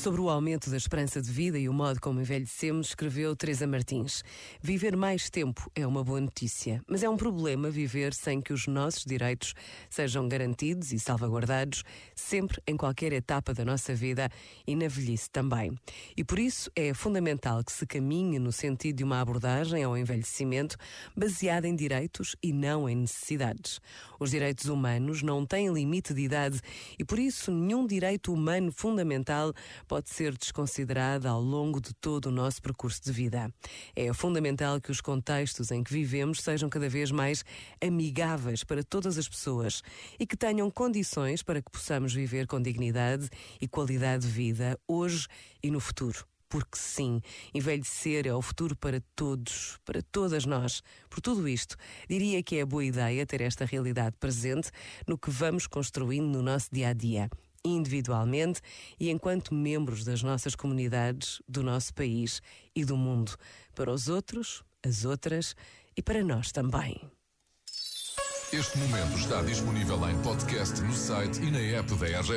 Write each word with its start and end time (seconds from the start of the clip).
Sobre 0.00 0.22
o 0.22 0.30
aumento 0.30 0.70
da 0.70 0.78
esperança 0.78 1.20
de 1.20 1.30
vida 1.30 1.58
e 1.58 1.68
o 1.68 1.74
modo 1.74 2.00
como 2.00 2.22
envelhecemos, 2.22 2.88
escreveu 2.88 3.36
Teresa 3.36 3.66
Martins. 3.66 4.24
Viver 4.62 4.96
mais 4.96 5.28
tempo 5.28 5.70
é 5.74 5.86
uma 5.86 6.02
boa 6.02 6.22
notícia, 6.22 6.82
mas 6.88 7.02
é 7.02 7.10
um 7.10 7.18
problema 7.18 7.68
viver 7.68 8.14
sem 8.14 8.40
que 8.40 8.50
os 8.50 8.66
nossos 8.66 9.04
direitos 9.04 9.52
sejam 9.90 10.26
garantidos 10.26 10.90
e 10.90 10.98
salvaguardados 10.98 11.84
sempre 12.14 12.62
em 12.66 12.78
qualquer 12.78 13.12
etapa 13.12 13.52
da 13.52 13.62
nossa 13.62 13.94
vida 13.94 14.30
e 14.66 14.74
na 14.74 14.88
velhice 14.88 15.28
também. 15.28 15.78
E 16.16 16.24
por 16.24 16.38
isso 16.38 16.70
é 16.74 16.94
fundamental 16.94 17.62
que 17.62 17.70
se 17.70 17.86
caminhe 17.86 18.38
no 18.38 18.52
sentido 18.52 18.96
de 18.96 19.04
uma 19.04 19.20
abordagem 19.20 19.84
ao 19.84 19.98
envelhecimento 19.98 20.78
baseada 21.14 21.68
em 21.68 21.76
direitos 21.76 22.34
e 22.42 22.54
não 22.54 22.88
em 22.88 22.96
necessidades. 22.96 23.82
Os 24.18 24.30
direitos 24.30 24.64
humanos 24.64 25.22
não 25.22 25.44
têm 25.44 25.70
limite 25.70 26.14
de 26.14 26.22
idade 26.22 26.58
e 26.98 27.04
por 27.04 27.18
isso 27.18 27.52
nenhum 27.52 27.86
direito 27.86 28.32
humano 28.32 28.72
fundamental 28.72 29.52
pode 29.90 30.08
ser 30.08 30.38
desconsiderada 30.38 31.28
ao 31.28 31.42
longo 31.42 31.80
de 31.80 31.92
todo 31.92 32.26
o 32.26 32.30
nosso 32.30 32.62
percurso 32.62 33.02
de 33.02 33.10
vida. 33.10 33.52
É 33.96 34.12
fundamental 34.12 34.80
que 34.80 34.92
os 34.92 35.00
contextos 35.00 35.72
em 35.72 35.82
que 35.82 35.92
vivemos 35.92 36.42
sejam 36.42 36.68
cada 36.68 36.88
vez 36.88 37.10
mais 37.10 37.44
amigáveis 37.84 38.62
para 38.62 38.84
todas 38.84 39.18
as 39.18 39.28
pessoas 39.28 39.82
e 40.16 40.24
que 40.24 40.36
tenham 40.36 40.70
condições 40.70 41.42
para 41.42 41.60
que 41.60 41.72
possamos 41.72 42.14
viver 42.14 42.46
com 42.46 42.62
dignidade 42.62 43.28
e 43.60 43.66
qualidade 43.66 44.28
de 44.28 44.32
vida 44.32 44.78
hoje 44.86 45.26
e 45.60 45.72
no 45.72 45.80
futuro 45.80 46.24
porque 46.48 46.76
sim, 46.76 47.20
envelhecer 47.54 48.26
é 48.26 48.34
o 48.34 48.42
futuro 48.42 48.74
para 48.74 49.00
todos, 49.14 49.78
para 49.84 50.02
todas 50.02 50.44
nós. 50.44 50.82
Por 51.08 51.20
tudo 51.20 51.46
isto, 51.48 51.76
diria 52.08 52.42
que 52.42 52.56
é 52.56 52.64
boa 52.64 52.84
ideia 52.84 53.24
ter 53.24 53.40
esta 53.40 53.64
realidade 53.64 54.16
presente 54.18 54.68
no 55.06 55.16
que 55.16 55.30
vamos 55.30 55.68
construindo 55.68 56.26
no 56.26 56.42
nosso 56.42 56.68
dia 56.72 56.88
a 56.88 56.92
dia 56.92 57.30
individualmente 57.64 58.60
e 58.98 59.10
enquanto 59.10 59.54
membros 59.54 60.04
das 60.04 60.22
nossas 60.22 60.54
comunidades, 60.54 61.42
do 61.48 61.62
nosso 61.62 61.92
país 61.94 62.40
e 62.74 62.84
do 62.84 62.96
mundo, 62.96 63.36
para 63.74 63.92
os 63.92 64.08
outros, 64.08 64.62
as 64.84 65.04
outras 65.04 65.54
e 65.96 66.02
para 66.02 66.24
nós 66.24 66.52
também. 66.52 67.00
Este 68.52 68.78
momento 68.78 69.16
está 69.16 69.42
disponível 69.42 70.10
em 70.10 70.22
podcast 70.22 70.80
no 70.80 70.92
site 70.92 71.40
e 71.40 71.52
na 71.52 71.60
app 71.60 71.94
da 71.94 72.06
RGF. 72.06 72.30